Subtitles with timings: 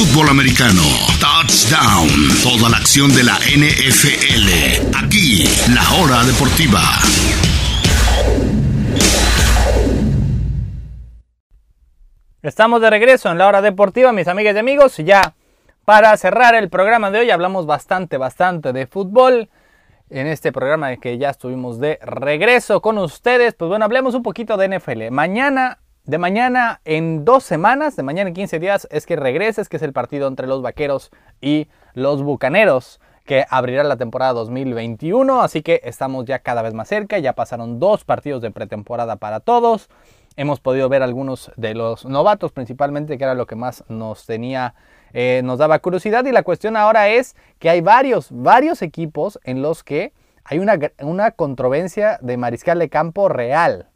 [0.00, 0.80] fútbol americano.
[1.20, 2.08] Touchdown.
[2.42, 4.96] Toda la acción de la NFL.
[4.96, 6.80] Aquí, la hora deportiva.
[12.40, 14.96] Estamos de regreso en la hora deportiva, mis amigas y amigos.
[14.96, 15.34] Ya
[15.84, 19.50] para cerrar el programa de hoy hablamos bastante, bastante de fútbol.
[20.08, 24.56] En este programa que ya estuvimos de regreso con ustedes, pues bueno, hablemos un poquito
[24.56, 25.10] de NFL.
[25.10, 29.76] Mañana de mañana en dos semanas, de mañana en 15 días, es que regreses, que
[29.76, 31.10] es el partido entre los Vaqueros
[31.40, 35.42] y los Bucaneros, que abrirá la temporada 2021.
[35.42, 39.40] Así que estamos ya cada vez más cerca, ya pasaron dos partidos de pretemporada para
[39.40, 39.88] todos.
[40.36, 44.74] Hemos podido ver algunos de los novatos principalmente, que era lo que más nos tenía,
[45.12, 46.24] eh, nos daba curiosidad.
[46.24, 50.12] Y la cuestión ahora es que hay varios, varios equipos en los que
[50.44, 53.88] hay una, una controversia de mariscal de campo real,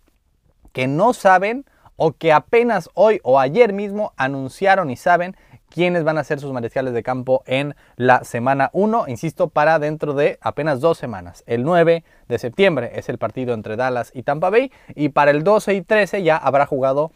[0.73, 1.65] que no saben
[1.97, 5.37] o que apenas hoy o ayer mismo anunciaron y saben
[5.69, 10.15] quiénes van a ser sus mariscales de campo en la semana 1, insisto, para dentro
[10.15, 11.43] de apenas dos semanas.
[11.47, 15.43] El 9 de septiembre es el partido entre Dallas y Tampa Bay y para el
[15.43, 17.11] 12 y 13 ya habrá jugado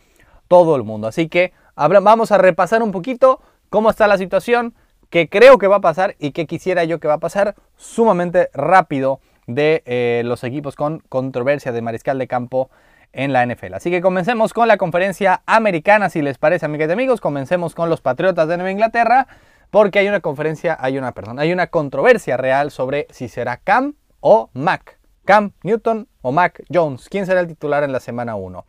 [0.48, 1.06] todo el mundo.
[1.06, 3.40] Así que vamos a repasar un poquito
[3.70, 4.74] cómo está la situación,
[5.08, 8.50] qué creo que va a pasar y qué quisiera yo que va a pasar sumamente
[8.52, 12.70] rápido de eh, los equipos con controversia de mariscal de campo
[13.12, 13.74] en la NFL.
[13.74, 17.20] Así que comencemos con la conferencia americana, si les parece, amigas y amigos.
[17.20, 19.26] Comencemos con los Patriotas de Nueva Inglaterra,
[19.70, 23.94] porque hay una conferencia, hay una persona, hay una controversia real sobre si será Cam
[24.20, 24.98] o Mac.
[25.24, 27.08] Cam Newton o Mac Jones.
[27.08, 28.64] ¿Quién será el titular en la semana 1?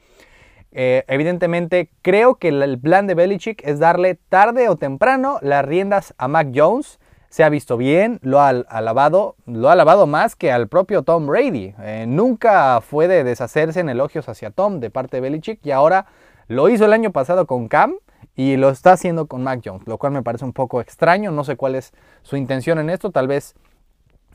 [0.71, 6.13] Eh, evidentemente, creo que el plan de Belichick es darle tarde o temprano las riendas
[6.17, 6.99] a Mac Jones
[7.29, 11.27] se ha visto bien, lo ha alabado, lo ha alabado más que al propio Tom
[11.27, 11.75] Brady.
[11.79, 16.07] Eh, nunca fue de deshacerse en elogios hacia Tom de parte de Belichick y ahora
[16.47, 17.93] lo hizo el año pasado con Cam
[18.35, 21.31] y lo está haciendo con Mac Jones, lo cual me parece un poco extraño.
[21.31, 23.53] No sé cuál es su intención en esto, tal vez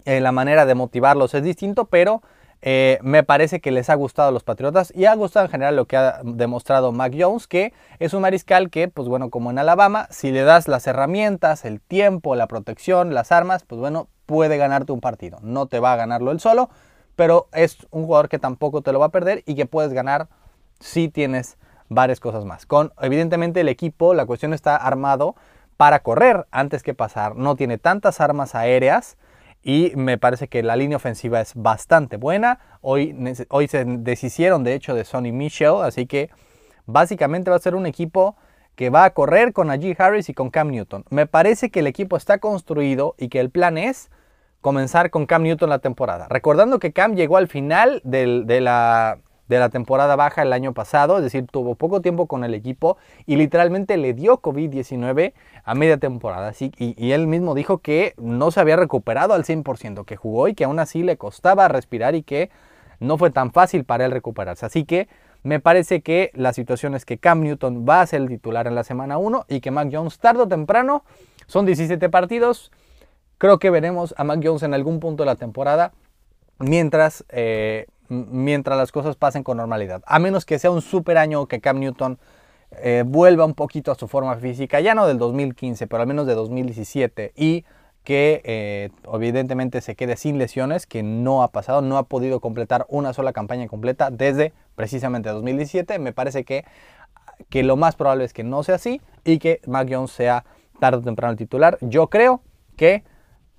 [0.05, 2.23] eh, la manera de motivarlos es distinto, pero
[2.63, 5.77] eh, me parece que les ha gustado a los Patriotas y ha gustado en general
[5.77, 9.59] lo que ha demostrado Mac Jones, que es un mariscal que, pues bueno, como en
[9.59, 14.57] Alabama, si le das las herramientas, el tiempo, la protección, las armas, pues bueno, puede
[14.57, 15.39] ganarte un partido.
[15.43, 16.71] No te va a ganarlo él solo,
[17.17, 20.29] pero es un jugador que tampoco te lo va a perder y que puedes ganar
[20.81, 22.67] si tienes varias cosas más.
[22.67, 25.35] Con, evidentemente, el equipo, la cuestión está armado
[25.77, 27.37] para correr antes que pasar.
[27.37, 29.17] No tiene tantas armas aéreas
[29.65, 32.61] y me parece que la línea ofensiva es bastante buena.
[32.83, 33.17] Hoy,
[33.49, 36.31] hoy se deshicieron de hecho de Sonny Michel, así que
[36.85, 38.37] básicamente va a ser un equipo
[38.77, 41.05] que va a correr con Najee Harris y con Cam Newton.
[41.09, 44.11] Me parece que el equipo está construido y que el plan es
[44.61, 46.27] comenzar con Cam Newton la temporada.
[46.29, 51.19] Recordando que Cam llegó al final de la de la temporada baja el año pasado,
[51.19, 52.97] es decir, tuvo poco tiempo con el equipo
[53.27, 55.35] y literalmente le dio COVID-19
[55.65, 56.49] a media temporada.
[56.49, 60.55] Así, y, él mismo dijo que no se había recuperado al 100%, que jugó y
[60.55, 62.51] que aún así le costaba respirar y que
[63.01, 64.65] no fue tan fácil para él recuperarse.
[64.65, 65.09] Así que
[65.43, 68.75] me parece que la situación es que Cam Newton va a ser el titular en
[68.75, 71.05] la semana 1 y que Mac Jones tarde o temprano,
[71.47, 72.73] son 17 partidos,
[73.37, 75.93] creo que veremos a Mac Jones en algún punto de la temporada
[76.59, 80.03] mientras eh, mientras las cosas pasen con normalidad.
[80.07, 82.19] A menos que sea un super año que Cam Newton
[82.73, 86.27] eh, vuelva un poquito a su forma física, ya no del 2015, pero al menos
[86.27, 87.65] de 2017, y
[88.03, 92.85] que eh, evidentemente se quede sin lesiones, que no ha pasado, no ha podido completar
[92.89, 95.99] una sola campaña completa desde precisamente 2017.
[95.99, 96.65] Me parece que,
[97.49, 100.45] que lo más probable es que no sea así y que Mac Jones sea
[100.81, 101.79] tarde o temprano el titular.
[101.81, 102.43] Yo creo
[102.77, 103.05] que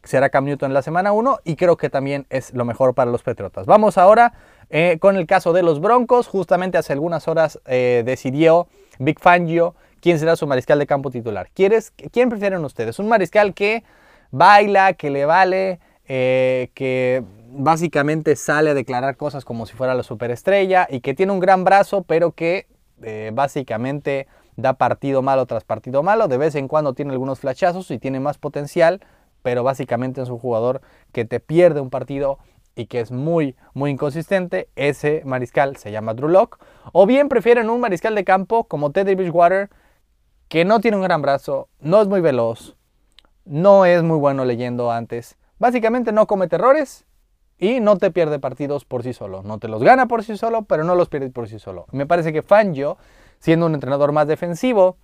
[0.05, 3.11] será Cam Newton en la semana 1 y creo que también es lo mejor para
[3.11, 3.65] los Patriotas.
[3.65, 4.33] Vamos ahora
[4.69, 6.27] eh, con el caso de los Broncos.
[6.27, 8.67] Justamente hace algunas horas eh, decidió
[8.99, 11.49] Big Fangio quién será su mariscal de campo titular.
[11.53, 12.99] ¿Quieres, ¿Quién prefieren ustedes?
[12.99, 13.83] ¿Un mariscal que
[14.31, 20.03] baila, que le vale, eh, que básicamente sale a declarar cosas como si fuera la
[20.03, 22.67] superestrella y que tiene un gran brazo, pero que
[23.33, 26.27] básicamente da partido malo tras partido malo?
[26.27, 29.01] De vez en cuando tiene algunos flashazos y tiene más potencial
[29.45, 30.81] pero básicamente es un jugador
[31.11, 32.39] que te pierde un partido
[32.75, 34.69] y que es muy, muy inconsistente.
[34.75, 36.57] Ese mariscal se llama Drew Lock.
[36.93, 39.69] O bien prefieren un mariscal de campo como Teddy Bridgewater,
[40.47, 42.75] que no tiene un gran brazo, no es muy veloz,
[43.45, 45.37] no es muy bueno leyendo antes.
[45.59, 47.05] Básicamente no comete errores
[47.59, 49.43] y no te pierde partidos por sí solo.
[49.43, 51.85] No te los gana por sí solo, pero no los pierde por sí solo.
[51.91, 52.97] Me parece que Fangio,
[53.37, 54.97] siendo un entrenador más defensivo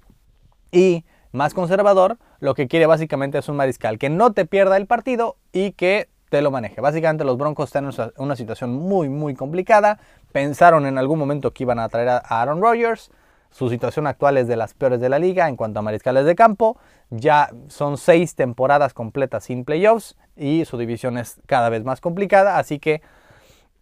[0.71, 4.87] y más conservador, lo que quiere básicamente es un mariscal que no te pierda el
[4.87, 6.79] partido y que te lo maneje.
[6.79, 9.99] Básicamente los Broncos están en una situación muy muy complicada.
[10.31, 13.11] Pensaron en algún momento que iban a traer a Aaron Rodgers.
[13.51, 16.35] Su situación actual es de las peores de la liga en cuanto a mariscales de
[16.35, 16.77] campo.
[17.09, 22.57] Ya son seis temporadas completas sin playoffs y su división es cada vez más complicada.
[22.57, 23.01] Así que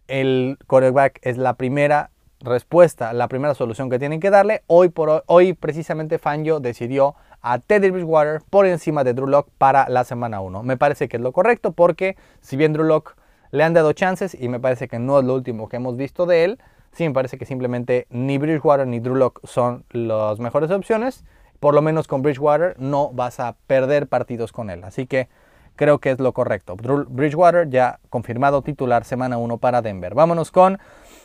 [0.08, 2.10] el quarterback es la primera
[2.40, 4.62] respuesta, la primera solución que tienen que darle.
[4.66, 9.88] Hoy, por hoy, precisamente Fangio decidió a Teddy Bridgewater por encima de Drew Lock para
[9.88, 10.62] la semana 1.
[10.62, 13.16] Me parece que es lo correcto porque si bien Drew Lock
[13.50, 16.26] le han dado chances y me parece que no es lo último que hemos visto
[16.26, 16.58] de él,
[16.92, 21.24] sí me parece que simplemente ni Bridgewater ni Drew Lock son las mejores opciones.
[21.58, 24.82] Por lo menos con Bridgewater no vas a perder partidos con él.
[24.84, 25.28] Así que
[25.76, 26.76] creo que es lo correcto.
[26.76, 30.14] Bridgewater ya confirmado titular semana 1 para Denver.
[30.14, 30.78] Vámonos con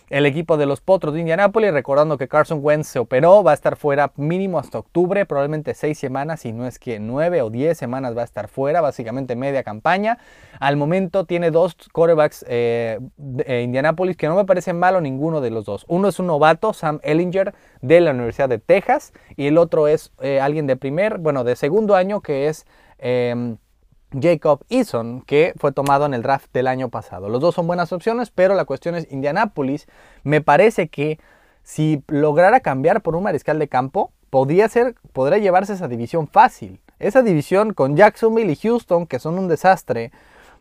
[0.10, 3.54] el equipo de los Potros de Indianápolis, recordando que Carson Wentz se operó, va a
[3.54, 7.78] estar fuera mínimo hasta octubre, probablemente seis semanas, si no es que nueve o diez
[7.78, 10.20] semanas va a estar fuera, básicamente media campaña.
[10.60, 15.50] Al momento tiene dos quarterbacks eh, de Indianápolis que no me parecen malo ninguno de
[15.50, 15.86] los dos.
[15.88, 20.12] Uno es un novato, Sam Ellinger, de la Universidad de Texas, y el otro es
[20.22, 22.66] eh, alguien de primer, bueno, de segundo año, que es...
[22.98, 23.58] Em,
[24.12, 27.30] Jacob Eason, que fue tomado en el draft del año pasado.
[27.30, 29.88] Los dos son buenas opciones, pero la cuestión es Indianapolis.
[30.24, 31.20] Me parece que
[31.64, 34.96] si lograra cambiar por un mariscal de campo, podría, ser,
[35.42, 36.80] llevarse esa división fácil.
[37.00, 40.12] Esa división con Jacksonville y Houston, que son un desastre,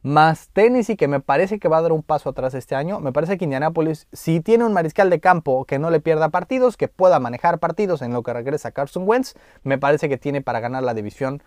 [0.02, 3.00] más Tennessee, que me parece que va a dar un paso atrás este año.
[3.00, 6.76] Me parece que Indianapolis, si tiene un mariscal de campo que no le pierda partidos,
[6.76, 10.60] que pueda manejar partidos en lo que regresa Carson Wentz, me parece que tiene para
[10.60, 11.42] ganar la división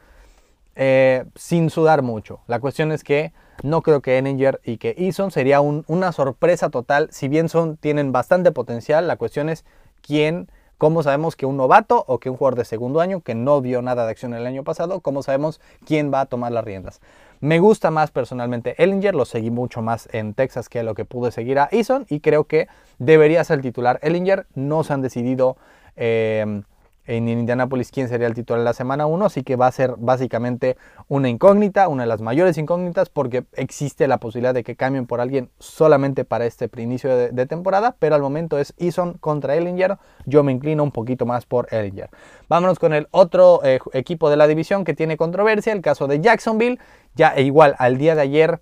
[0.80, 2.40] eh, sin sudar mucho.
[2.46, 3.34] La cuestión es que
[3.64, 7.10] no creo que Eninger y que Eason sería una sorpresa total.
[7.12, 9.66] Si bien son, tienen bastante potencial, la cuestión es
[10.02, 13.60] quién, cómo sabemos que un novato o que un jugador de segundo año que no
[13.60, 17.02] vio nada de acción el año pasado, cómo sabemos quién va a tomar las riendas.
[17.40, 21.32] Me gusta más personalmente Ellinger, lo seguí mucho más en Texas que lo que pude
[21.32, 22.68] seguir a Eason y creo que
[23.00, 24.46] debería ser el titular Ellinger.
[24.54, 25.58] No se han decidido.
[25.96, 26.62] Eh,
[27.08, 29.96] en Indianapolis quién sería el titular en la semana 1, así que va a ser
[29.98, 30.78] básicamente
[31.08, 35.22] una incógnita, una de las mayores incógnitas, porque existe la posibilidad de que cambien por
[35.22, 40.44] alguien solamente para este inicio de, temporada, pero al momento es Eason contra Ellinger, yo
[40.44, 42.10] me inclino un poquito más por Ellinger.
[42.50, 46.20] Vámonos con el otro eh, equipo de la división que tiene controversia, el caso de
[46.20, 46.78] Jacksonville,
[47.16, 48.60] ya e igual al día de ayer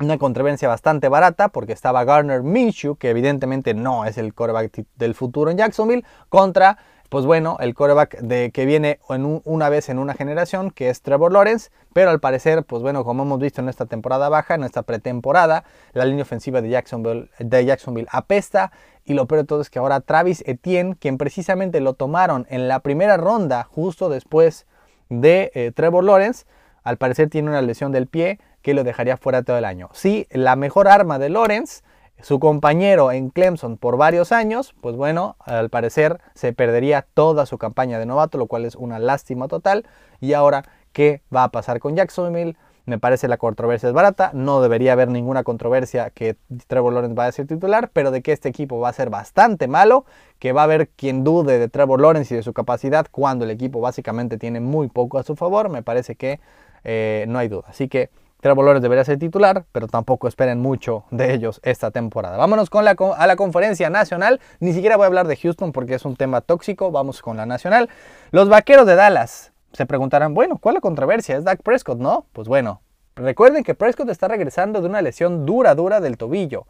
[0.00, 5.14] una controversia bastante barata porque estaba Garner Minshew, que evidentemente no es el quarterback del
[5.14, 6.78] futuro en Jacksonville, contra
[7.10, 11.02] pues bueno, el quarterback de, que viene en una vez en una generación, que es
[11.02, 14.62] Trevor Lawrence, pero al parecer, pues bueno, como hemos visto en esta temporada baja, en
[14.62, 18.70] esta pretemporada, la línea ofensiva de Jacksonville, de Jacksonville apesta,
[19.04, 22.68] y lo peor de todo es que ahora Travis Etienne, quien precisamente lo tomaron en
[22.68, 24.66] la primera ronda, justo después
[25.08, 26.46] de eh, Trevor Lawrence,
[26.84, 29.88] al parecer tiene una lesión del pie que lo dejaría fuera todo el año.
[29.92, 31.82] Sí, la mejor arma de Lawrence
[32.22, 37.58] su compañero en Clemson por varios años, pues bueno, al parecer se perdería toda su
[37.58, 39.86] campaña de novato, lo cual es una lástima total.
[40.20, 42.56] Y ahora, ¿qué va a pasar con Jacksonville?
[42.86, 46.36] Me parece la controversia es barata, no debería haber ninguna controversia que
[46.66, 49.68] Trevor Lawrence va a ser titular, pero de que este equipo va a ser bastante
[49.68, 50.04] malo,
[50.38, 53.50] que va a haber quien dude de Trevor Lawrence y de su capacidad cuando el
[53.50, 56.40] equipo básicamente tiene muy poco a su favor, me parece que
[56.82, 57.64] eh, no hay duda.
[57.68, 62.36] Así que Trevor Lawrence debería ser titular, pero tampoco esperen mucho de ellos esta temporada.
[62.38, 64.40] Vámonos con la, a la conferencia nacional.
[64.60, 66.90] Ni siquiera voy a hablar de Houston porque es un tema tóxico.
[66.90, 67.90] Vamos con la nacional.
[68.30, 69.52] Los vaqueros de Dallas.
[69.72, 71.36] Se preguntarán, bueno, ¿cuál es la controversia?
[71.36, 72.26] Es Dak Prescott, ¿no?
[72.32, 72.80] Pues bueno,
[73.14, 76.66] recuerden que Prescott está regresando de una lesión dura, dura del tobillo.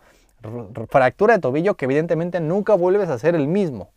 [0.89, 3.91] fractura de tobillo que evidentemente nunca vuelves a ser el mismo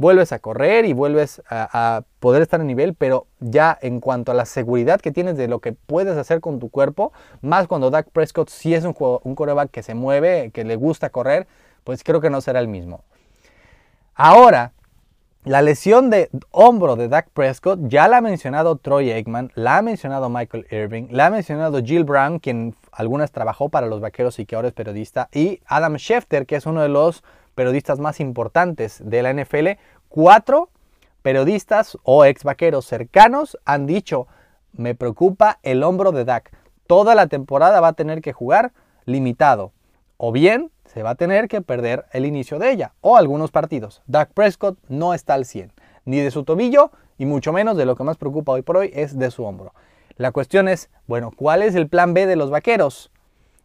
[0.00, 4.34] vuelves a correr y vuelves a, poder estar a nivel, pero ya en cuanto a
[4.34, 8.08] la seguridad que tienes de lo que puedes hacer con tu cuerpo, más cuando Dak
[8.08, 11.46] Prescott sí es un, un coreback que se mueve, que le gusta correr,
[11.84, 13.04] pues creo que no será el mismo.
[14.14, 14.72] Ahora,
[15.44, 19.82] la lesión de hombro de Dak Prescott ya la ha mencionado Troy Aikman, la ha
[19.82, 24.44] mencionado Michael Irving, la ha mencionado Jill Brown, quien algunas trabajó para los vaqueros y
[24.44, 29.00] que ahora es periodista, y Adam Schefter, que es uno de los periodistas más importantes
[29.02, 29.68] de la NFL,
[30.10, 30.68] cuatro
[31.22, 34.26] periodistas o ex vaqueros cercanos han dicho,
[34.72, 36.50] me preocupa el hombro de Dak.
[36.86, 38.72] Toda la temporada va a tener que jugar
[39.06, 39.72] limitado.
[40.16, 44.02] O bien se va a tener que perder el inicio de ella o algunos partidos.
[44.06, 45.72] Dak Prescott no está al 100,
[46.04, 48.90] ni de su tobillo y mucho menos de lo que más preocupa hoy por hoy
[48.92, 49.72] es de su hombro.
[50.16, 53.10] La cuestión es, bueno, ¿cuál es el plan B de los vaqueros?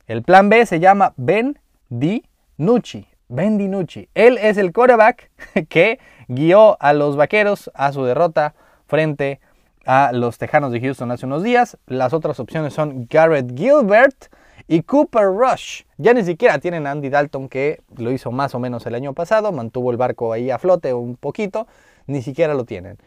[0.08, 2.24] El plan B se llama Ben Di
[2.58, 3.08] Nucci.
[3.28, 4.08] Ben DiNucci.
[4.14, 5.32] Él es el quarterback
[5.70, 8.54] que guió a los vaqueros a su derrota
[8.86, 9.40] frente
[9.88, 11.78] a los Tejanos de Houston hace unos días.
[11.88, 14.28] Las otras opciones son Garrett Gilbert
[14.68, 15.84] y Cooper Rush.
[15.98, 19.14] Ya ni siquiera tienen a Andy Dalton que lo hizo más o menos el año
[19.14, 21.68] pasado, mantuvo el barco ahí a flote un poquito.
[22.08, 22.98] ni siquiera lo tienen.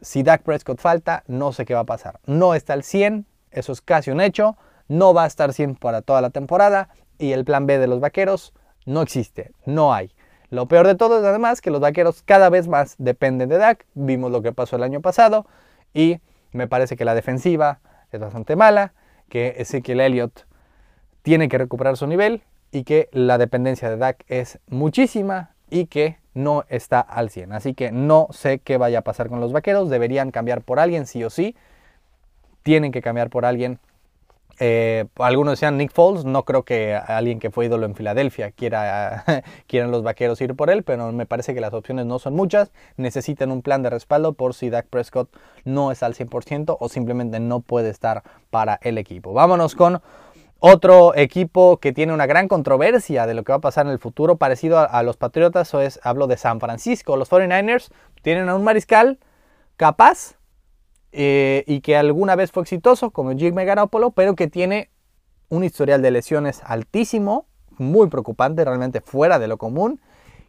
[0.00, 2.20] Si Dak Prescott falta, no sé qué va a pasar.
[2.26, 4.56] No está al 100, eso es casi un hecho.
[4.86, 6.90] No va a estar 100 para toda la temporada.
[7.18, 8.52] Y el plan B de los vaqueros
[8.86, 10.12] no existe, no hay.
[10.50, 13.86] Lo peor de todo es además que los vaqueros cada vez más dependen de Dak.
[13.94, 15.46] Vimos lo que pasó el año pasado.
[15.92, 16.20] Y
[16.52, 17.80] me parece que la defensiva
[18.12, 18.92] es bastante mala.
[19.28, 20.46] Que Ezekiel Elliott
[21.24, 22.42] tiene que recuperar su nivel.
[22.70, 25.54] Y que la dependencia de Dak es muchísima.
[25.70, 27.52] Y que no está al 100.
[27.52, 29.90] Así que no sé qué vaya a pasar con los vaqueros.
[29.90, 31.56] Deberían cambiar por alguien, sí o sí.
[32.62, 33.80] Tienen que cambiar por alguien.
[34.60, 36.24] Eh, algunos decían Nick Foles.
[36.24, 39.24] No creo que alguien que fue ídolo en Filadelfia quiera,
[39.66, 40.82] quieran los vaqueros ir por él.
[40.82, 42.70] Pero me parece que las opciones no son muchas.
[42.96, 47.40] Necesitan un plan de respaldo por si Dak Prescott no es al 100% o simplemente
[47.40, 49.32] no puede estar para el equipo.
[49.32, 50.02] Vámonos con
[50.66, 53.98] otro equipo que tiene una gran controversia de lo que va a pasar en el
[53.98, 57.18] futuro, parecido a, los Patriotas, es, hablo de San Francisco.
[57.18, 57.90] Los 49ers
[58.22, 59.18] tienen a un mariscal
[59.76, 60.36] capaz
[61.12, 64.88] eh, y que alguna vez fue exitoso, como Jimmy Garoppolo, pero que tiene
[65.50, 67.44] un historial de lesiones altísimo,
[67.76, 70.00] muy preocupante, realmente fuera de lo común,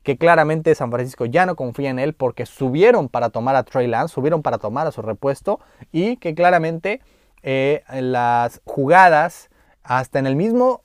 [0.01, 3.88] que claramente San Francisco ya no confía en él porque subieron para tomar a Trey
[3.88, 5.60] Lance, subieron para tomar a su repuesto
[5.91, 7.01] y que claramente
[7.43, 9.50] eh, las jugadas
[9.86, 10.82] hasta en el mismo,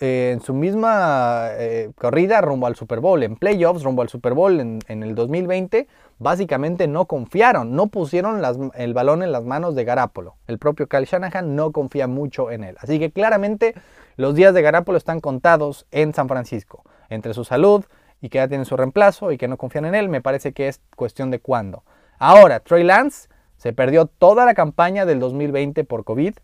[0.00, 4.34] eh, en su misma eh, corrida rumbo al Super Bowl, en playoffs rumbo al Super
[4.34, 8.42] Bowl en, el 2020, básicamente no confiaron, no pusieron
[8.74, 10.36] el balón en las manos de Garapolo.
[10.46, 12.76] El propio Kyle Shanahan no confía mucho en él.
[12.80, 13.74] Así que claramente
[14.16, 16.84] los días de Garapolo están contados en San Francisco.
[17.08, 17.84] Entre su salud
[18.20, 20.68] y que ya tienen su reemplazo y que no confían en él, me parece que
[20.68, 21.82] es cuestión de cuándo.
[22.18, 26.34] Ahora, Trey Lance se perdió toda la campaña del 2020 por COVID.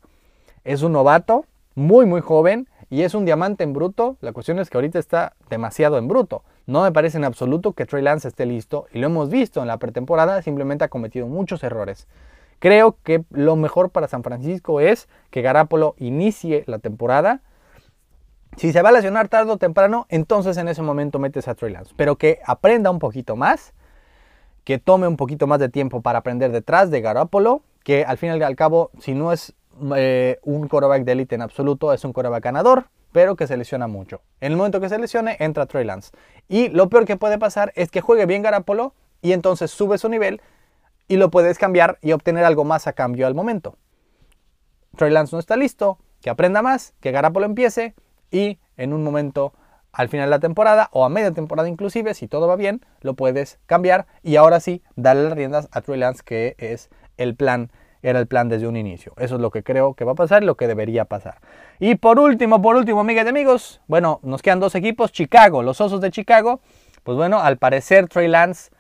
[0.64, 1.44] Es un novato,
[1.80, 4.18] muy muy joven y es un diamante en bruto.
[4.20, 6.44] La cuestión es que ahorita está demasiado en bruto.
[6.66, 9.66] No me parece en absoluto que Trey Lance esté listo y lo hemos visto en
[9.66, 12.06] la pretemporada, simplemente ha cometido muchos errores.
[12.58, 17.40] Creo que lo mejor para San Francisco es que Garapolo inicie la temporada.
[18.58, 21.72] Si se va a lesionar tarde o temprano, entonces en ese momento metes a Trey
[21.72, 21.94] Lance.
[21.96, 23.72] Pero que aprenda un poquito más,
[24.64, 28.36] que tome un poquito más de tiempo para aprender detrás de Garapolo, que al fin
[28.36, 29.54] y al cabo, si no es
[29.96, 33.86] eh, un quarterback de élite en absoluto, es un quarterback ganador, pero que se lesiona
[33.86, 34.20] mucho.
[34.40, 36.10] En el momento que se lesione, entra Trey Lance.
[36.48, 40.08] Y lo peor que puede pasar es que juegue bien Garapolo y entonces sube su
[40.08, 40.40] nivel
[41.08, 43.76] y lo puedes cambiar y obtener algo más a cambio al momento.
[44.96, 47.94] Trey Lance no está listo, que aprenda más, que Garapolo empiece
[48.30, 49.52] y en un momento
[49.92, 53.14] al final de la temporada o a media temporada inclusive, si todo va bien, lo
[53.14, 57.70] puedes cambiar y ahora sí darle las riendas a Trey Lance que es el plan
[58.02, 59.12] era el plan desde un inicio.
[59.18, 61.38] Eso es lo que creo que va a pasar, lo que debería pasar.
[61.78, 65.80] Y por último, por último, amigas y amigos, bueno, nos quedan dos equipos, Chicago, los
[65.80, 66.60] Osos de Chicago.
[67.02, 68.70] Pues bueno, al parecer Trey Lance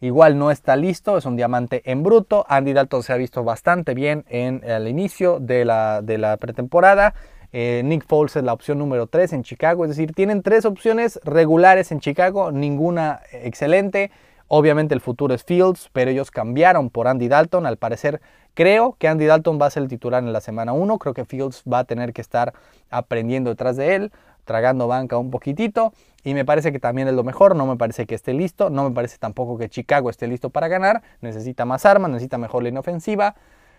[0.00, 2.44] igual no está listo, es un diamante en bruto.
[2.48, 7.14] Andy Dalton se ha visto bastante bien en el inicio de la, de la pretemporada.
[7.52, 11.18] Eh, Nick Foles es la opción número 3 en Chicago, es decir, tienen tres opciones
[11.24, 14.10] regulares en Chicago, ninguna excelente.
[14.48, 17.66] Obviamente el futuro es Fields, pero ellos cambiaron por Andy Dalton.
[17.66, 18.20] Al parecer
[18.58, 20.98] Creo que Andy Dalton va a ser el titular en la semana 1.
[20.98, 22.54] Creo que Fields va a tener que estar
[22.90, 24.10] aprendiendo detrás de él,
[24.44, 25.92] tragando banca un poquitito.
[26.24, 27.54] Y me parece que también es lo mejor.
[27.54, 28.68] No me parece que esté listo.
[28.68, 31.02] No me parece tampoco que Chicago esté listo para ganar.
[31.20, 33.36] Necesita más armas, necesita mejor línea ofensiva.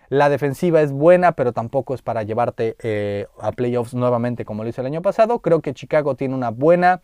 [0.07, 4.69] La defensiva es buena, pero tampoco es para llevarte eh, a playoffs nuevamente como lo
[4.69, 5.39] hizo el año pasado.
[5.39, 7.01] Creo que Chicago tiene una buena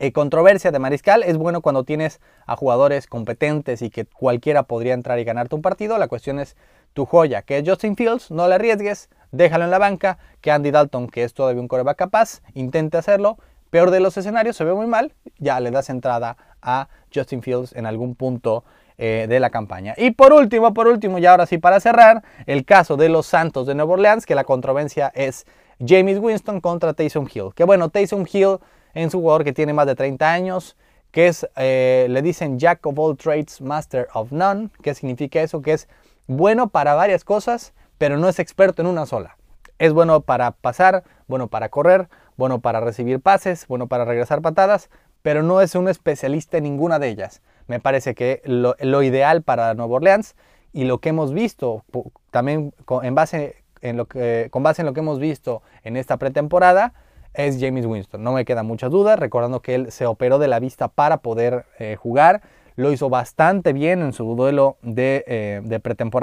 [0.00, 4.92] eh, controversia de mariscal es bueno cuando tienes a jugadores competentes y que cualquiera podría
[4.92, 5.98] entrar y ganarte un partido.
[5.98, 6.56] La cuestión es
[6.94, 10.70] tu joya, que es Justin Fields, no le arriesgues, déjalo en la banca, que Andy
[10.70, 13.36] Dalton, que es todavía un coreback capaz, intente hacerlo.
[13.70, 17.74] Peor de los escenarios, se ve muy mal, ya le das entrada a Justin Fields
[17.74, 18.64] en algún punto
[18.96, 19.94] eh, de la campaña.
[19.96, 23.66] Y por último, por último, y ahora sí para cerrar, el caso de los Santos
[23.66, 25.46] de Nueva Orleans, que la controversia es
[25.84, 27.50] James Winston contra Taysom Hill.
[27.56, 28.58] Que bueno, Taysom Hill
[28.94, 30.76] es un jugador que tiene más de 30 años,
[31.10, 34.70] que es, eh, le dicen Jack of all trades, master of none.
[34.80, 35.60] ¿Qué significa eso?
[35.60, 35.88] Que es
[36.26, 39.36] bueno para varias cosas, pero no es experto en una sola.
[39.78, 44.90] Es bueno para pasar, bueno para correr, bueno para recibir pases, bueno para regresar patadas,
[45.22, 47.42] pero no es un especialista en ninguna de ellas.
[47.66, 50.36] Me parece que lo, ideal para Nueva Orleans
[50.72, 51.84] y lo que hemos visto
[52.30, 56.16] también en base en lo que, con base en lo que hemos visto en esta
[56.16, 56.94] pretemporada
[57.34, 58.22] es James Winston.
[58.22, 61.66] No me queda mucha duda, recordando que él se operó de la vista para poder
[61.78, 62.42] eh, jugar
[62.76, 65.80] lo hizo bastante bien en su duelo de, eh,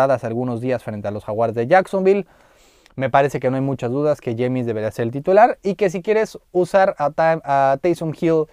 [0.09, 2.25] hace algunos días frente a los Jaguars de Jacksonville.
[2.95, 5.89] Me parece que no hay muchas dudas que James debería ser el titular y que
[5.89, 8.45] si quieres usar a, Taysom Hill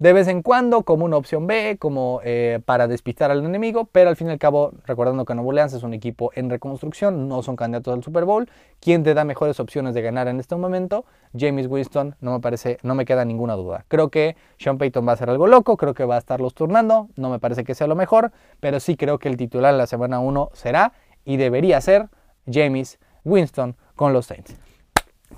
[0.00, 4.08] de vez en cuando como una opción B, como eh, para despistar al enemigo, pero
[4.08, 7.42] al fin y al cabo, recordando que Nuevo Orleans es un equipo en reconstrucción, no
[7.42, 8.48] son candidatos al Super Bowl,
[8.80, 11.04] ¿quién te da mejores opciones de ganar en este momento?
[11.38, 13.84] James Winston, no me parece, no me queda ninguna duda.
[13.88, 17.10] Creo que Sean Payton va a hacer algo loco, creo que va a estarlos turnando,
[17.16, 19.86] no me parece que sea lo mejor, pero sí creo que el titular en la
[19.86, 20.94] semana 1 será
[21.26, 22.08] y debería ser
[22.50, 24.69] James Winston con los Saints.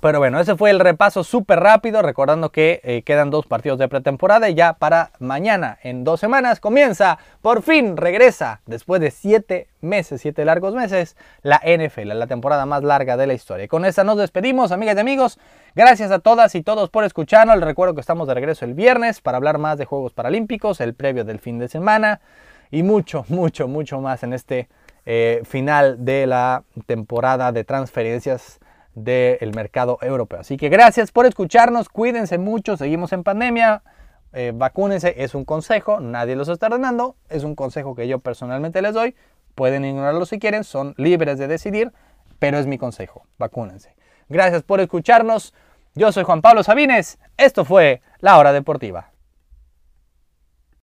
[0.01, 3.87] Pero bueno, ese fue el repaso súper rápido, recordando que eh, quedan dos partidos de
[3.87, 9.67] pretemporada y ya para mañana, en dos semanas, comienza, por fin regresa, después de siete
[9.81, 13.65] meses, siete largos meses, la NFL, la temporada más larga de la historia.
[13.65, 15.39] Y con esta nos despedimos, amigas y amigos.
[15.75, 17.55] Gracias a todas y todos por escucharnos.
[17.55, 20.95] Les recuerdo que estamos de regreso el viernes para hablar más de Juegos Paralímpicos, el
[20.95, 22.19] previo del fin de semana
[22.71, 24.67] y mucho, mucho, mucho más en este
[25.05, 28.59] eh, final de la temporada de transferencias
[28.95, 30.39] del mercado europeo.
[30.39, 33.83] Así que gracias por escucharnos, cuídense mucho, seguimos en pandemia,
[34.33, 38.81] eh, vacúnense, es un consejo, nadie los está ordenando, es un consejo que yo personalmente
[38.81, 39.15] les doy,
[39.55, 41.91] pueden ignorarlo si quieren, son libres de decidir,
[42.39, 43.95] pero es mi consejo, vacúnense.
[44.29, 45.53] Gracias por escucharnos,
[45.95, 49.12] yo soy Juan Pablo Sabines, esto fue La Hora Deportiva.